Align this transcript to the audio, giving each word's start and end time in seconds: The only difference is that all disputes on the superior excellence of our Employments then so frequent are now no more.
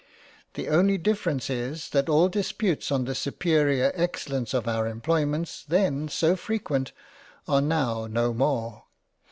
The 0.55 0.67
only 0.67 0.97
difference 0.97 1.47
is 1.47 1.89
that 1.91 2.09
all 2.09 2.27
disputes 2.27 2.91
on 2.91 3.05
the 3.05 3.13
superior 3.13 3.91
excellence 3.93 4.51
of 4.51 4.67
our 4.67 4.87
Employments 4.87 5.63
then 5.67 6.07
so 6.09 6.35
frequent 6.35 6.91
are 7.47 7.61
now 7.61 8.07
no 8.07 8.33
more. 8.33 8.85